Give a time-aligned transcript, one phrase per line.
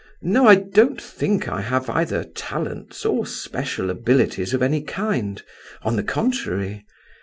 [0.23, 5.39] No, I don't think I have either talents or special abilities of any kind;
[5.83, 6.87] on the contrary.